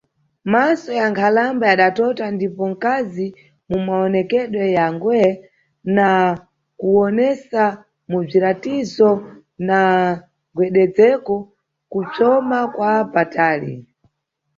[0.53, 3.27] Maso ya nkhalamba yadatota ndipo mkazi
[3.69, 5.19] mu mawonekedwe ya ngwe,
[5.95, 6.09] na
[6.79, 7.63] kuwonesa
[8.09, 9.11] mu bziratizo
[9.67, 9.79] na
[10.53, 11.35] mgwededzeko,
[11.91, 13.73] kupsoma kwa patali.